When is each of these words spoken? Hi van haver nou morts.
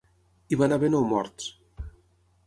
Hi 0.53 0.57
van 0.61 0.73
haver 0.77 0.89
nou 0.93 1.05
morts. 1.11 1.51